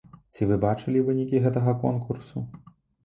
Ці 0.35 0.47
вы 0.51 0.55
бачылі 0.63 1.03
вынікі 1.09 1.41
гэтага 1.45 1.77
конкурсу? 1.85 2.47